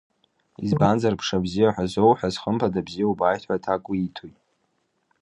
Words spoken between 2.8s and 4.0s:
Бзиа убааит ҳәа аҭак